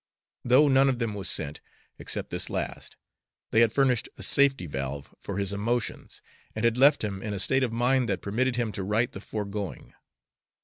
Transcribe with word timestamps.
Though 0.43 0.67
none 0.67 0.89
of 0.89 0.97
them 0.97 1.13
was 1.13 1.29
sent, 1.29 1.61
except 1.99 2.31
this 2.31 2.49
last, 2.49 2.95
they 3.51 3.59
had 3.59 3.71
furnished 3.71 4.09
a 4.17 4.23
safety 4.23 4.65
valve 4.65 5.13
for 5.19 5.37
his 5.37 5.53
emotions, 5.53 6.23
and 6.55 6.65
had 6.65 6.75
left 6.75 7.03
him 7.03 7.21
in 7.21 7.35
a 7.35 7.39
state 7.39 7.61
of 7.61 7.71
mind 7.71 8.09
that 8.09 8.19
permitted 8.23 8.55
him 8.55 8.71
to 8.71 8.81
write 8.83 9.11
the 9.11 9.21
foregoing. 9.21 9.93